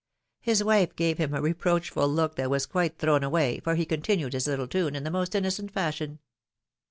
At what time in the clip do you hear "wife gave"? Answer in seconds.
0.63-1.19